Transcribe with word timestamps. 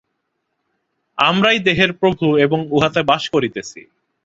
আমরাই 1.17 1.59
দেহের 1.59 1.91
প্রভু 1.93 2.25
এবং 2.37 2.59
উহাতে 2.71 3.01
বাস 3.03 3.23
করিতেছি। 3.29 3.79